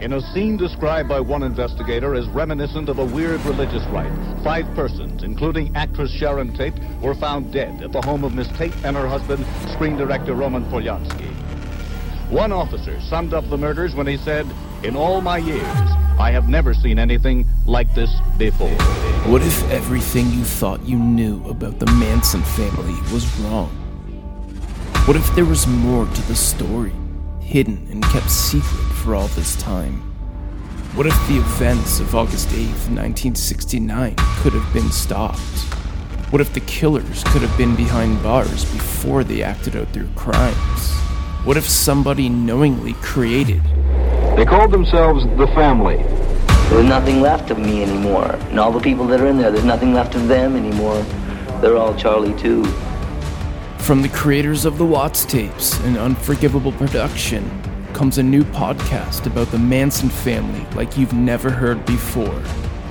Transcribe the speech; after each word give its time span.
in 0.00 0.12
a 0.12 0.20
scene 0.20 0.56
described 0.56 1.08
by 1.08 1.20
one 1.20 1.42
investigator 1.42 2.14
as 2.14 2.28
reminiscent 2.28 2.88
of 2.88 2.98
a 2.98 3.04
weird 3.04 3.40
religious 3.44 3.84
rite. 3.86 4.12
Five 4.44 4.72
persons, 4.74 5.24
including 5.24 5.74
actress 5.74 6.10
Sharon 6.10 6.54
Tate, 6.54 6.78
were 7.02 7.14
found 7.14 7.52
dead 7.52 7.82
at 7.82 7.92
the 7.92 8.00
home 8.02 8.22
of 8.22 8.34
Miss 8.34 8.48
Tate 8.56 8.74
and 8.84 8.96
her 8.96 9.08
husband, 9.08 9.44
screen 9.72 9.96
director 9.96 10.34
Roman 10.34 10.64
Polanski. 10.66 11.28
One 12.30 12.52
officer 12.52 13.00
summed 13.00 13.34
up 13.34 13.48
the 13.48 13.56
murders 13.56 13.94
when 13.94 14.06
he 14.06 14.16
said, 14.18 14.46
In 14.84 14.94
all 14.94 15.20
my 15.20 15.38
years, 15.38 15.62
I 16.18 16.30
have 16.30 16.48
never 16.48 16.74
seen 16.74 16.98
anything 16.98 17.46
like 17.66 17.92
this 17.94 18.10
before. 18.36 18.68
What 19.26 19.42
if 19.42 19.70
everything 19.70 20.30
you 20.30 20.44
thought 20.44 20.84
you 20.86 20.96
knew 20.96 21.42
about 21.48 21.78
the 21.78 21.86
Manson 21.86 22.42
family 22.42 22.94
was 23.12 23.26
wrong? 23.40 23.70
What 25.06 25.16
if 25.16 25.34
there 25.34 25.46
was 25.46 25.66
more 25.66 26.04
to 26.04 26.22
the 26.28 26.36
story, 26.36 26.92
hidden 27.40 27.86
and 27.90 28.04
kept 28.04 28.30
secret 28.30 28.84
for 28.98 29.14
all 29.14 29.28
this 29.28 29.56
time? 29.56 29.94
What 30.94 31.06
if 31.06 31.14
the 31.28 31.36
events 31.36 32.00
of 32.00 32.14
August 32.14 32.48
8th, 32.48 32.88
1969 32.90 34.14
could 34.16 34.52
have 34.52 34.72
been 34.74 34.90
stopped? 34.90 35.38
What 36.30 36.40
if 36.40 36.52
the 36.52 36.60
killers 36.60 37.22
could 37.24 37.42
have 37.42 37.56
been 37.56 37.76
behind 37.76 38.22
bars 38.22 38.64
before 38.72 39.22
they 39.22 39.42
acted 39.42 39.76
out 39.76 39.92
their 39.92 40.08
crimes? 40.16 40.90
What 41.44 41.56
if 41.56 41.68
somebody 41.68 42.28
knowingly 42.28 42.94
created 42.94 43.62
They 44.36 44.44
called 44.44 44.72
themselves 44.72 45.24
the 45.36 45.46
family. 45.54 45.96
There's 46.68 46.86
nothing 46.86 47.20
left 47.20 47.50
of 47.50 47.58
me 47.58 47.82
anymore. 47.82 48.32
And 48.50 48.58
all 48.58 48.72
the 48.72 48.80
people 48.80 49.06
that 49.06 49.20
are 49.20 49.26
in 49.26 49.38
there, 49.38 49.50
there's 49.50 49.64
nothing 49.64 49.94
left 49.94 50.16
of 50.16 50.26
them 50.28 50.56
anymore. 50.56 51.00
They're 51.60 51.76
all 51.76 51.94
Charlie 51.94 52.38
too. 52.38 52.64
From 53.78 54.02
the 54.02 54.08
creators 54.10 54.64
of 54.64 54.76
the 54.76 54.84
Watts 54.84 55.24
tapes 55.24 55.78
an 55.80 55.96
Unforgivable 55.96 56.72
Production 56.72 57.48
comes 57.94 58.18
a 58.18 58.22
new 58.22 58.44
podcast 58.44 59.26
about 59.26 59.50
the 59.50 59.58
Manson 59.58 60.08
family 60.08 60.66
like 60.74 60.96
you've 60.96 61.12
never 61.12 61.50
heard 61.50 61.84
before. 61.86 62.42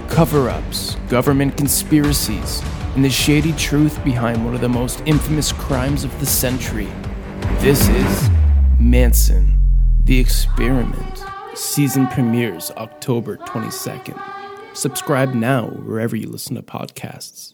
Cover 0.09 0.49
ups, 0.49 0.95
government 1.09 1.57
conspiracies, 1.57 2.61
and 2.95 3.03
the 3.03 3.09
shady 3.09 3.53
truth 3.53 4.03
behind 4.03 4.43
one 4.43 4.55
of 4.55 4.61
the 4.61 4.69
most 4.69 5.01
infamous 5.05 5.51
crimes 5.51 6.03
of 6.03 6.19
the 6.19 6.25
century. 6.25 6.87
This 7.59 7.87
is 7.89 8.29
Manson, 8.79 9.59
The 10.03 10.19
Experiment. 10.19 11.23
Season 11.53 12.07
premieres 12.07 12.71
October 12.71 13.37
22nd. 13.37 14.21
Subscribe 14.73 15.33
now 15.33 15.67
wherever 15.67 16.15
you 16.15 16.29
listen 16.29 16.55
to 16.55 16.61
podcasts. 16.61 17.53